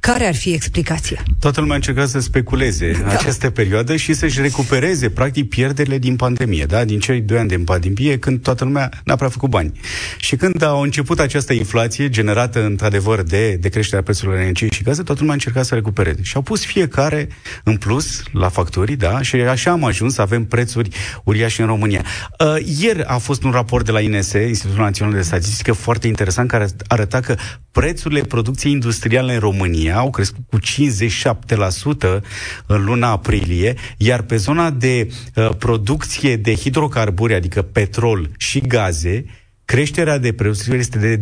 [0.00, 1.22] Care ar fi explicația?
[1.40, 3.08] Toată lumea a încercat să speculeze da.
[3.08, 6.84] această perioadă și să-și recupereze, practic, pierderile din pandemie, da?
[6.84, 9.72] din cei doi ani de pandemie, când toată lumea n-a prea făcut bani.
[10.18, 15.02] Și când a început această inflație generată, într-adevăr, de, de creșterea prețurilor energiei și gaze,
[15.02, 16.22] toată lumea a încercat să recupereze.
[16.22, 17.28] Și au pus fiecare
[17.64, 19.22] în plus la facturi, da?
[19.22, 20.88] Și așa am ajuns să avem prețuri
[21.24, 22.04] uriașe în România.
[22.38, 26.48] Uh, ieri a fost un raport de la INSE, Institutul Național de Statistică, foarte interesant,
[26.48, 27.36] care arăta că
[27.70, 32.20] prețurile producției industriale în România au crescut cu 57%
[32.66, 39.24] în luna aprilie, iar pe zona de uh, producție de hidrocarburi, adică petrol și gaze,
[39.64, 41.20] creșterea de prețuri este de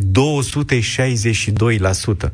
[2.26, 2.32] 262%.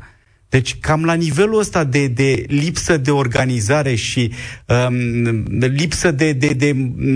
[0.50, 4.32] Deci cam la nivelul ăsta de, de lipsă de organizare și
[4.66, 6.72] um, lipsă de, de, de,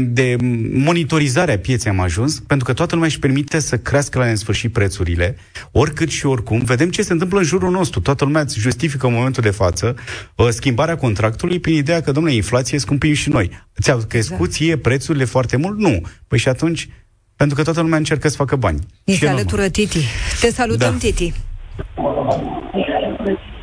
[0.08, 0.36] de
[0.72, 4.72] monitorizare a pieței am ajuns, pentru că toată lumea își permite să crească la nesfârșit
[4.72, 5.36] prețurile,
[5.70, 6.58] oricât și oricum.
[6.58, 8.00] Vedem ce se întâmplă în jurul nostru.
[8.00, 9.96] Toată lumea îți justifică în momentul de față
[10.34, 13.50] uh, schimbarea contractului prin ideea că, domnule, inflație scumpim și noi.
[13.80, 14.52] Ți-au crescut exact.
[14.52, 15.78] ție prețurile foarte mult?
[15.78, 16.00] Nu.
[16.28, 16.88] Păi și atunci,
[17.36, 18.78] pentru că toată lumea încearcă să facă bani.
[19.04, 20.04] Este alătură Titi.
[20.40, 20.98] Te salutăm, da.
[20.98, 21.32] Titi.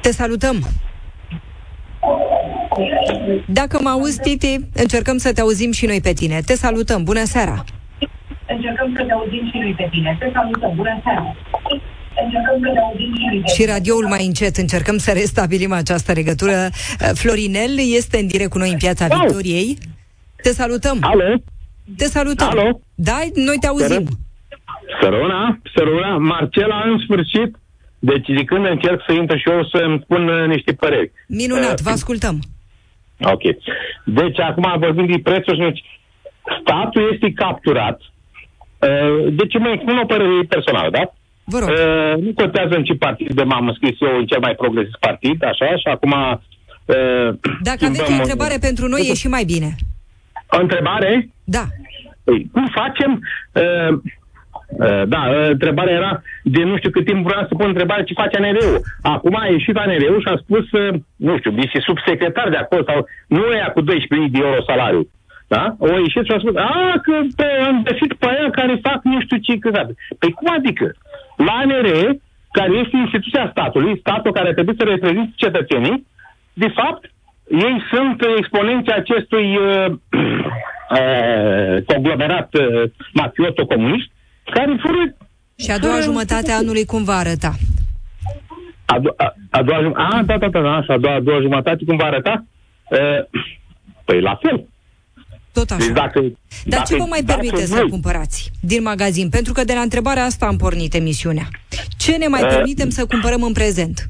[0.01, 0.63] Te salutăm!
[3.47, 6.41] Dacă mă auzi, Titi, încercăm să te auzim și noi pe tine.
[6.45, 7.03] Te salutăm!
[7.03, 7.63] Bună seara!
[8.47, 10.17] Încercăm să te auzim și noi pe tine.
[10.19, 10.71] Te salutăm!
[10.75, 11.35] Bună seara!
[13.55, 16.69] Și radioul mai încet, încercăm să restabilim această legătură.
[17.13, 19.19] Florinel este în direct cu noi în Piața Alo.
[19.19, 19.77] Victoriei.
[20.35, 20.97] Te salutăm!
[21.01, 21.41] Alo!
[21.97, 22.49] Te salutăm!
[22.49, 22.79] Alo!
[22.95, 24.07] Da, noi te auzim!
[25.01, 27.55] Săruna, săruna, Marcela, în sfârșit,
[28.09, 31.11] deci de când încerc să intru și eu să îmi spun uh, niște păreri.
[31.27, 32.39] Minunat, uh, vă ascultăm.
[33.33, 33.41] Ok.
[34.05, 35.83] Deci acum vorbim de prețuri deci
[36.61, 38.01] statul este capturat.
[38.01, 41.13] Uh, deci mă expun o părere personală, da?
[41.43, 41.69] Vă rog.
[41.69, 45.43] Uh, nu contează în ce partid de m-am înscris eu, în cel mai progresist partid,
[45.43, 46.13] așa, și acum...
[46.85, 47.29] Uh,
[47.61, 49.75] Dacă aveți o întrebare pentru noi, e și mai bine.
[50.49, 51.29] O întrebare?
[51.43, 51.65] Da.
[52.23, 53.21] Păi, cum facem...
[53.53, 53.99] Uh,
[54.79, 58.13] Uh, da, uh, întrebarea era de nu știu cât timp vreau să pun întrebarea ce
[58.13, 58.81] face ANR-ul.
[59.01, 63.07] Acum a ieșit ANR-ul și a spus, uh, nu știu, este subsecretar de acolo sau
[63.27, 63.87] nu ea cu 12.000
[64.31, 65.07] de euro salariu.
[65.47, 65.75] da?
[65.79, 69.21] O ieșit și a spus, a, că pe, am găsit pe aia care fac nu
[69.21, 69.93] știu ce câteodată.
[70.19, 70.91] Păi cum adică?
[71.37, 71.87] La ANR,
[72.51, 76.07] care este instituția statului, statul care trebuie să reprezinte cetățenii,
[76.53, 77.11] de fapt,
[77.49, 79.85] ei sunt exponenții acestui uh,
[80.91, 84.09] uh, conglomerat uh, mafioso-comunist
[84.53, 85.15] care fură...
[85.55, 87.53] Și a doua jumătate a anului cum va arăta?
[88.85, 90.15] A, do- a, a doua jumătate...
[90.15, 92.45] A, da, da, da, da, așa, a doua, a doua jumătate cum va arăta?
[92.91, 92.99] Uh,
[94.05, 94.65] păi la fel.
[95.53, 95.85] Tot așa.
[95.85, 96.31] Deci dacă, Dar
[96.65, 99.29] dacă, ce vă mai permite dacă să noi- cumpărați din magazin?
[99.29, 101.47] Pentru că de la întrebarea asta am pornit emisiunea.
[101.97, 104.09] Ce ne mai Uh, permitem să cumpărăm în prezent?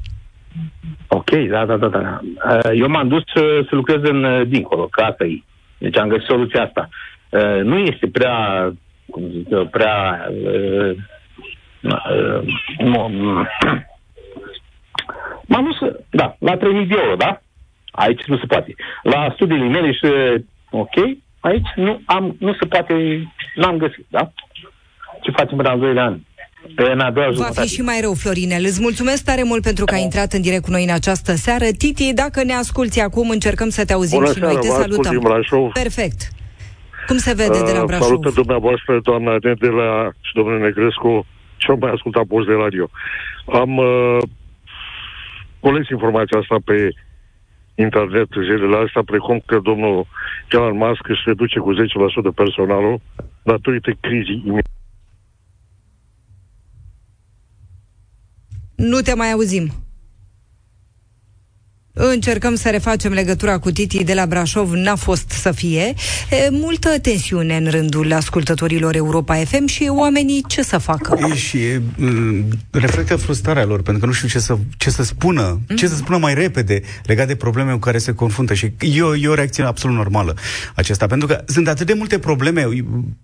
[1.08, 2.20] Ok, da, da, da, da.
[2.54, 5.42] Uh, Eu m-am dus să, să lucrez în uh, dincolo, că asta e.
[5.78, 6.88] Deci am găsit soluția asta.
[7.30, 8.36] Uh, Nu este prea,
[9.12, 10.26] cum zic eu, prea...
[10.30, 10.96] uh,
[11.80, 12.42] uh,
[12.78, 13.46] nu-
[15.46, 17.42] M-am dus, da, la 3.000 de euro, da?
[17.90, 18.74] Aici nu se poate.
[19.02, 20.34] La studiile mele și, uh,
[20.70, 20.94] ok,
[21.40, 22.94] aici nu, am, nu se poate,
[23.54, 24.32] n-am găsit, da?
[25.22, 26.18] Ce facem în al doilea an?
[26.74, 27.60] Pe în a doua Va jumătate.
[27.60, 28.64] fi și mai rău, Florinel.
[28.64, 31.64] Îți mulțumesc tare mult pentru că ai intrat în direct cu noi în această seară.
[31.78, 34.48] Titi, dacă ne asculti acum, încercăm să te auzim Bună și noi.
[34.48, 35.10] seara, Te vă ascult salutăm.
[35.12, 35.72] din Brașov.
[35.72, 36.20] Perfect.
[37.06, 38.06] Cum se vede de la Uh, Brașov?
[38.06, 42.88] Salută dumneavoastră, doamna Nedela și domnul Negrescu, cel mai ascultat post de radio.
[43.52, 44.18] Am uh,
[45.60, 46.94] cules informația asta pe
[47.74, 50.06] internet zilele astea, precum că domnul
[50.50, 51.76] Elon Musk își reduce cu 10%
[52.34, 53.00] personalul
[53.42, 54.70] datorită crizii imi-
[58.76, 59.66] Nu te mai auzim.
[61.94, 65.94] Încercăm să refacem legătura cu Titi de la Brașov, n-a fost să fie.
[66.30, 71.18] E, multă tensiune în rândul ascultătorilor Europa FM și oamenii ce să facă?
[71.30, 75.02] E, și e, m, reflectă frustrarea lor, pentru că nu știu ce să, ce să
[75.02, 75.74] spună, mm-hmm.
[75.74, 78.54] ce să spună mai repede legat de probleme cu care se confruntă.
[78.54, 80.34] Și e o, e o reacție absolut normală
[80.74, 82.66] acesta, pentru că sunt atât de multe probleme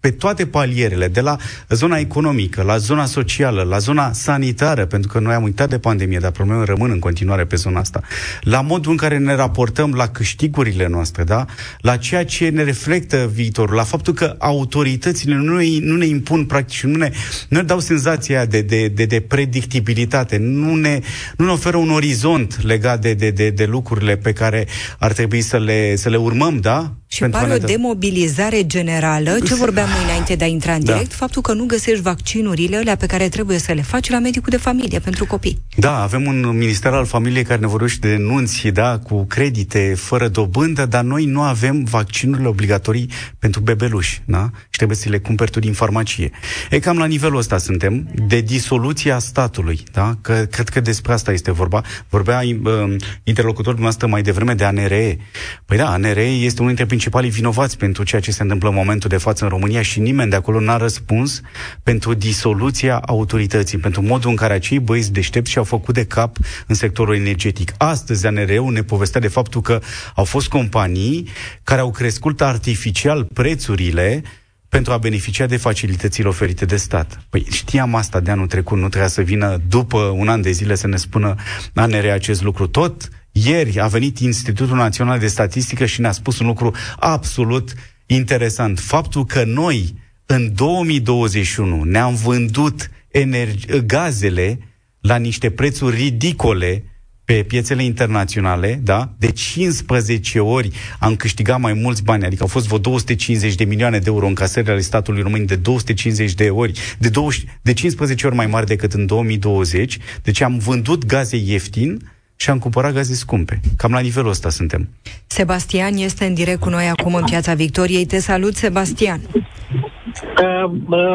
[0.01, 1.37] pe toate palierele, de la
[1.69, 6.19] zona economică, la zona socială, la zona sanitară, pentru că noi am uitat de pandemie,
[6.19, 8.01] dar problemele rămân în continuare pe zona asta,
[8.41, 11.45] la modul în care ne raportăm la câștigurile noastre, da?
[11.81, 16.45] la ceea ce ne reflectă viitorul, la faptul că autoritățile nu ne, nu ne impun
[16.45, 17.11] practic, nu ne,
[17.49, 21.01] nu ne dau senzația de, de, de, de predictibilitate, nu ne,
[21.37, 24.67] nu ne oferă un orizont legat de, de, de, de lucrurile pe care
[24.99, 26.98] ar trebui să le, să le urmăm, da?
[27.11, 29.39] Și Pentru a pare ne o da- demobilizare generală.
[29.47, 30.93] Ce vorbeam noi înainte de a intra în Da.
[30.93, 31.13] direct?
[31.13, 34.57] Faptul că nu găsești vaccinurile alea pe care trebuie să le faci la medicul de
[34.57, 35.63] familie pentru copii.
[35.77, 40.29] Da, avem un minister al familiei care ne vorbește de nunți, da, cu credite fără
[40.29, 44.51] dobândă, dar noi nu avem vaccinurile obligatorii pentru bebeluși, da?
[44.55, 46.31] Și trebuie să le cumperi tu din farmacie.
[46.71, 50.15] E cam la nivelul ăsta suntem, de disoluția statului, da?
[50.21, 51.83] Că, cred că despre asta este vorba.
[52.09, 55.19] Vorbea uh, interlocutorul dumneavoastră mai devreme de ANRE.
[55.67, 59.09] Păi da, ANRE este unul dintre principalii vinovați pentru ceea ce se întâmplă în momentul
[59.09, 61.41] de față în România și nimeni de acolo n-a răspuns
[61.83, 66.75] pentru disoluția autorității, pentru modul în care acei băieți deștepți și-au făcut de cap în
[66.75, 67.73] sectorul energetic.
[67.77, 69.81] Astăzi ANRE-ul ne povestea de faptul că
[70.15, 71.29] au fost companii
[71.63, 74.23] care au crescut artificial prețurile
[74.69, 77.21] pentru a beneficia de facilitățile oferite de stat.
[77.31, 80.75] Păi știam asta de anul trecut, nu trebuia să vină după un an de zile
[80.75, 81.35] să ne spună
[81.75, 82.67] ANRE acest lucru.
[82.67, 87.73] Tot ieri a venit Institutul Național de Statistică și ne-a spus un lucru absolut
[88.07, 88.79] interesant.
[88.79, 89.95] Faptul că noi,
[90.27, 94.59] în 2021, ne-am vândut energi- gazele
[95.01, 96.85] la niște prețuri ridicole
[97.25, 99.15] pe piețele internaționale, da?
[99.19, 103.99] De 15 ori am câștigat mai mulți bani, adică au fost vreo 250 de milioane
[103.99, 108.27] de euro în casările ale statului român de 250 de ori, de, 20, de 15
[108.27, 109.99] ori mai mari decât în 2020.
[110.23, 112.11] Deci am vândut gaze ieftin
[112.41, 113.61] și am cumpărat gaze scumpe.
[113.77, 114.89] Cam la nivelul ăsta suntem.
[115.27, 118.07] Sebastian este în direct cu noi acum în Piața Victoriei.
[118.07, 119.21] Te salut, Sebastian.
[119.35, 121.15] Uh, uh,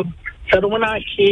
[0.49, 1.27] să rămână și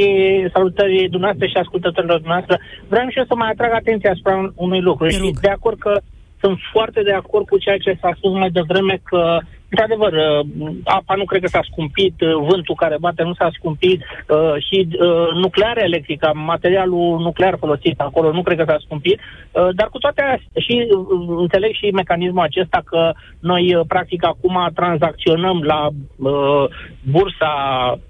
[0.54, 2.60] salutării dumneavoastră și ascultătorilor dumneavoastră.
[2.88, 5.06] Vreau și eu să mai atrag atenția asupra un- unui lucru.
[5.08, 5.40] Te Și rog.
[5.40, 5.94] de acord că
[6.42, 9.40] sunt foarte de acord cu ceea ce s-a spus mai devreme că,
[9.72, 10.46] într-adevăr, uh,
[10.84, 14.88] apa nu cred că s-a scumpit, uh, vântul care bate nu s-a scumpit uh, și
[14.88, 19.98] uh, nuclearea electrică, materialul nuclear folosit acolo nu cred că s-a scumpit, uh, dar cu
[19.98, 25.88] toate astea și uh, înțeleg și mecanismul acesta că noi, uh, practic, acum tranzacționăm la
[25.88, 26.66] uh,
[27.12, 27.54] bursa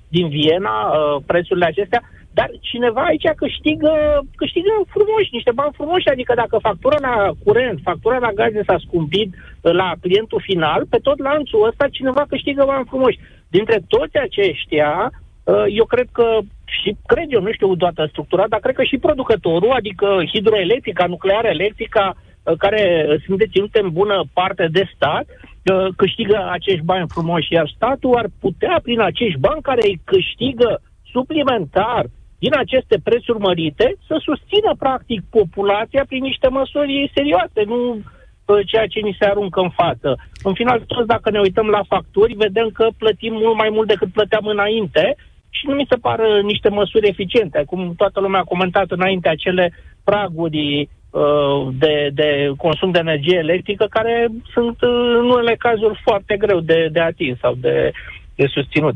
[0.07, 2.01] din Viena uh, prețurile acestea,
[2.33, 3.93] dar cineva aici câștigă,
[4.35, 9.29] câștigă frumos, niște bani frumoși, adică dacă factura la curent, factura la gaze s-a scumpit
[9.33, 13.19] uh, la clientul final, pe tot lanțul ăsta cineva câștigă bani frumoși.
[13.47, 15.11] Dintre toți aceștia,
[15.43, 16.39] uh, eu cred că
[16.81, 21.47] și cred eu, nu știu toată structura, dar cred că și producătorul, adică hidroelectrica, nucleară
[21.47, 27.53] electrica, uh, care sunt deținute în bună parte de stat, uh, câștigă acești bani frumoși,
[27.53, 32.05] iar statul ar putea, prin acești bani care îi câștigă suplimentar
[32.43, 38.87] din aceste prețuri mărite, să susțină practic populația prin niște măsuri serioase, nu uh, ceea
[38.87, 40.09] ce ni se aruncă în față.
[40.43, 44.11] În final, toți dacă ne uităm la facturi, vedem că plătim mult mai mult decât
[44.11, 45.15] plăteam înainte
[45.49, 46.19] și nu mi se par
[46.51, 47.63] niște măsuri eficiente.
[47.65, 49.73] Cum toată lumea a comentat înainte, acele
[50.03, 56.37] praguri uh, de, de consum de energie electrică care sunt uh, în unele cazuri foarte
[56.37, 57.91] greu de, de atins sau de,
[58.35, 58.95] de susținut.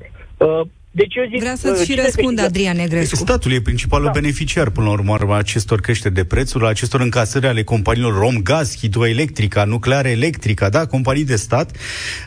[0.96, 3.16] Uh, deci eu zic, Vreau să-ți și răspund, Adrian Negrescu.
[3.16, 4.12] Statul e principalul da.
[4.12, 8.78] beneficiar, până la urmă, a acestor creșteri de prețuri, a acestor încasări ale companiilor Romgaz,
[8.78, 11.78] Hidroelectrica, Nucleare Electrica, da, companii de stat,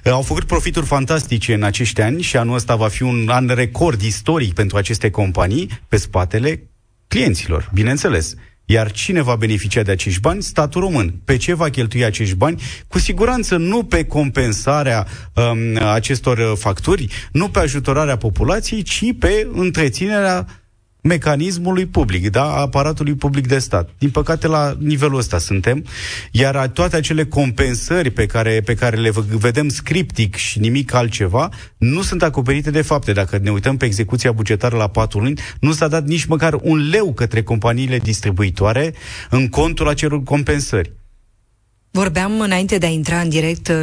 [0.04, 4.00] au făcut profituri fantastice în acești ani și anul ăsta va fi un an record
[4.00, 6.62] istoric pentru aceste companii pe spatele
[7.08, 8.34] clienților, bineînțeles.
[8.70, 10.42] Iar cine va beneficia de acești bani?
[10.42, 11.14] Statul român.
[11.24, 12.62] Pe ce va cheltui acești bani?
[12.88, 19.48] Cu siguranță nu pe compensarea um, acestor uh, facturi, nu pe ajutorarea populației, ci pe
[19.52, 20.46] întreținerea
[21.08, 23.88] mecanismului public, da, aparatului public de stat.
[23.98, 25.84] Din păcate, la nivelul ăsta suntem,
[26.30, 32.02] iar toate acele compensări pe care, pe care le vedem scriptic și nimic altceva, nu
[32.02, 33.12] sunt acoperite de fapte.
[33.12, 36.88] Dacă ne uităm pe execuția bugetară la patru luni, nu s-a dat nici măcar un
[36.88, 38.94] leu către companiile distribuitoare
[39.30, 40.92] în contul acelor compensări.
[41.98, 43.74] Vorbeam înainte de a intra în direct uh,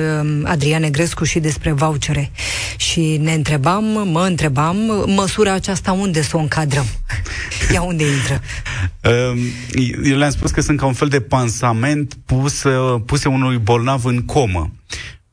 [0.43, 2.31] Adrian Negrescu și despre vouchere
[2.77, 4.77] și ne întrebam, mă întrebam,
[5.15, 6.85] măsura aceasta unde să o încadrăm?
[7.73, 8.41] Ea unde intră?
[9.03, 9.39] Um,
[10.03, 12.63] eu le-am spus că sunt ca un fel de pansament pus,
[13.05, 14.71] puse unui bolnav în comă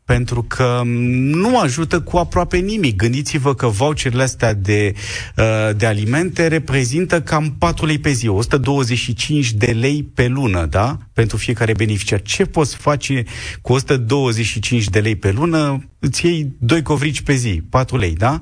[0.05, 2.97] pentru că nu ajută cu aproape nimic.
[2.97, 4.95] Gândiți-vă că voucherele astea de,
[5.37, 10.99] uh, de alimente reprezintă cam 4 lei pe zi, 125 de lei pe lună, da?
[11.13, 12.23] Pentru fiecare beneficiar.
[12.23, 13.25] Ce poți face
[13.61, 15.89] cu 125 de lei pe lună?
[15.99, 18.41] Îți iei 2 covrici pe zi, 4 lei, da?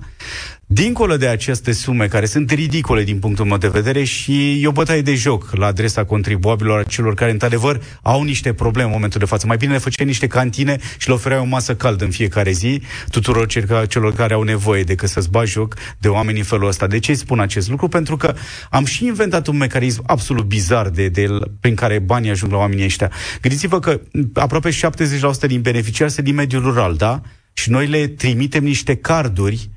[0.72, 4.72] Dincolo de aceste sume, care sunt ridicole din punctul meu de vedere și e o
[4.72, 9.26] bătaie de joc la adresa contribuabililor, celor care, într-adevăr, au niște probleme în momentul de
[9.26, 9.46] față.
[9.46, 12.82] Mai bine le făceai niște cantine și le ofereai o masă caldă în fiecare zi
[13.08, 13.46] tuturor
[13.86, 16.86] celor care au nevoie decât să-ți bagi joc de oameni în felul ăsta.
[16.86, 17.88] De ce spun acest lucru?
[17.88, 18.34] Pentru că
[18.70, 21.26] am și inventat un mecanism absolut bizar de, de,
[21.60, 23.10] prin care banii ajung la oamenii ăștia.
[23.40, 24.00] Gândiți-vă că
[24.34, 24.72] aproape 70%
[25.46, 27.20] din beneficiari sunt din mediul rural, da?
[27.52, 29.70] Și noi le trimitem niște carduri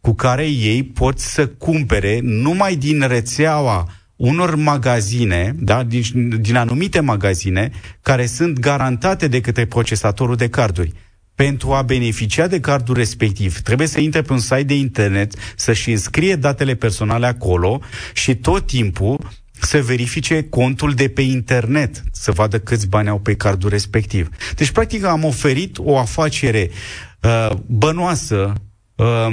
[0.00, 6.02] cu care ei pot să cumpere numai din rețeaua unor magazine, da, din,
[6.40, 7.70] din anumite magazine,
[8.02, 10.92] care sunt garantate de către procesatorul de carduri.
[11.34, 15.90] Pentru a beneficia de cardul respectiv, trebuie să intre pe un site de internet, să-și
[15.90, 17.80] înscrie datele personale acolo
[18.12, 19.18] și tot timpul
[19.60, 24.28] să verifice contul de pe internet, să vadă câți bani au pe cardul respectiv.
[24.54, 26.70] Deci, practic, am oferit o afacere
[27.22, 28.60] uh, bănoasă uh,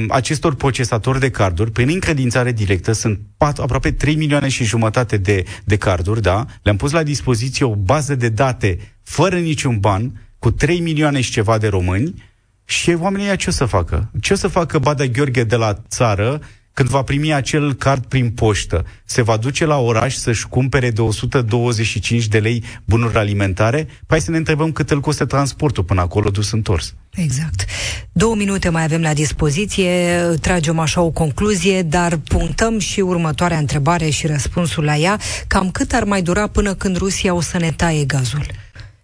[0.09, 5.43] acestor procesatori de carduri, prin încredințare directă, sunt pat, aproape 3 milioane și jumătate de,
[5.65, 6.45] de carduri, da?
[6.61, 11.31] Le-am pus la dispoziție o bază de date fără niciun ban, cu 3 milioane și
[11.31, 12.23] ceva de români,
[12.65, 14.11] și oamenii ce o să facă?
[14.21, 16.41] Ce o să facă Bada Gheorghe de la țară
[16.77, 21.01] când va primi acel card prin poștă, se va duce la oraș să-și cumpere de
[21.01, 23.87] 125 de lei bunuri alimentare?
[24.07, 26.93] Păi să ne întrebăm cât îl costă transportul până acolo dus întors.
[27.09, 27.65] Exact.
[28.11, 34.09] Două minute mai avem la dispoziție, tragem așa o concluzie, dar punctăm și următoarea întrebare
[34.09, 35.19] și răspunsul la ea.
[35.47, 38.45] Cam cât ar mai dura până când Rusia o să ne taie gazul?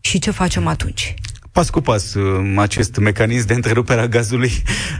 [0.01, 1.13] Și ce facem atunci?
[1.53, 4.51] Pas cu pas uh, acest mecanism de întrerupere a gazului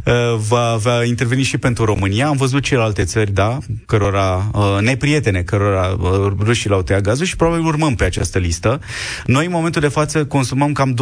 [0.06, 0.14] uh,
[0.48, 2.28] va, va interveni și pentru România.
[2.28, 5.98] Am văzut celelalte țări, da, cărora uh, neprietene, cărora
[6.40, 8.80] rușii l-au tăiat gazul și probabil urmăm pe această listă.
[9.26, 10.96] Noi, în momentul de față, consumăm cam 20%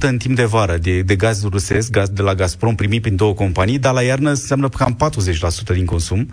[0.00, 3.34] în timp de vară de, de gaz rusesc, gaz de la Gazprom primit prin două
[3.34, 4.96] companii, dar la iarnă înseamnă cam
[5.72, 6.30] 40% din consum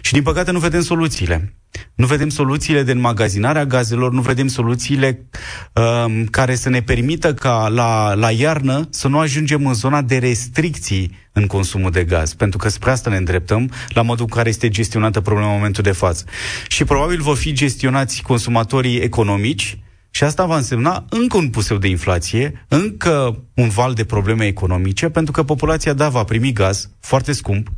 [0.00, 1.52] și, din păcate, nu vedem soluțiile.
[1.94, 5.26] Nu vedem soluțiile de înmagazinare a gazelor, nu vedem soluțiile
[5.72, 10.18] uh, care să ne permită ca la, la iarnă să nu ajungem în zona de
[10.18, 14.48] restricții în consumul de gaz, pentru că spre asta ne îndreptăm la modul în care
[14.48, 16.24] este gestionată problema în momentul de față.
[16.68, 19.78] Și probabil vor fi gestionați consumatorii economici,
[20.10, 25.08] și asta va însemna încă un puseu de inflație, încă un val de probleme economice,
[25.08, 27.68] pentru că populația, da, va primi gaz foarte scump,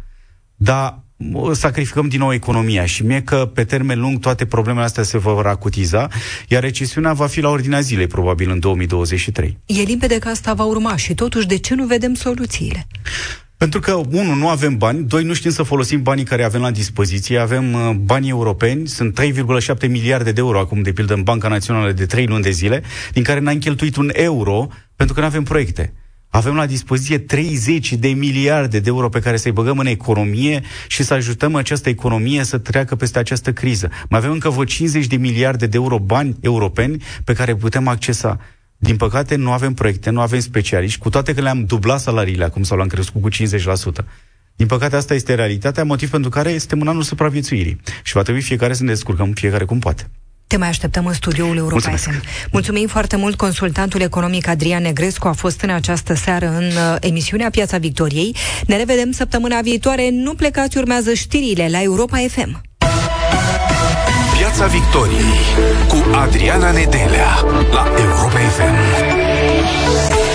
[0.57, 1.05] dar
[1.52, 5.46] sacrificăm din nou economia și mie că pe termen lung toate problemele astea se vor
[5.46, 6.09] acutiza,
[6.48, 9.59] iar recesiunea va fi la ordinea zilei, probabil, în 2023.
[9.66, 12.87] E limpede că asta va urma și totuși de ce nu vedem soluțiile?
[13.57, 16.71] Pentru că, unu, nu avem bani, doi, nu știm să folosim banii care avem la
[16.71, 21.48] dispoziție, avem uh, bani europeni, sunt 3,7 miliarde de euro acum, de pildă, în Banca
[21.48, 25.27] Națională de 3 luni de zile, din care n-am cheltuit un euro pentru că nu
[25.27, 25.92] avem proiecte.
[26.38, 31.02] Avem la dispoziție 30 de miliarde de euro pe care să-i băgăm în economie și
[31.02, 33.90] să ajutăm această economie să treacă peste această criză.
[34.08, 38.40] Mai avem încă vreo 50 de miliarde de euro bani europeni pe care putem accesa.
[38.76, 42.62] Din păcate, nu avem proiecte, nu avem specialiști, cu toate că le-am dublat salariile acum
[42.62, 44.04] sau le-am crescut cu 50%.
[44.56, 47.80] Din păcate, asta este realitatea, motiv pentru care suntem în anul supraviețuirii.
[48.02, 50.10] Și va trebui fiecare să ne descurcăm fiecare cum poate.
[50.49, 52.11] Te mai așteptăm în studioul Europa Mulțumesc.
[52.11, 52.49] FM.
[52.53, 53.37] Mulțumim foarte mult.
[53.37, 58.37] Consultantul economic Adrian Negrescu a fost în această seară în uh, emisiunea Piața Victoriei.
[58.67, 60.09] Ne revedem săptămâna viitoare.
[60.13, 62.61] Nu plecați, urmează știrile la Europa FM.
[64.38, 65.38] Piața Victoriei
[65.88, 70.27] cu Adriana Nedelea la Europa FM.